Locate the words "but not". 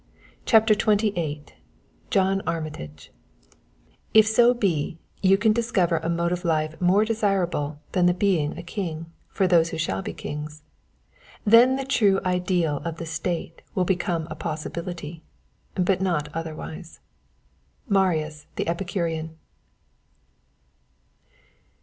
15.75-16.29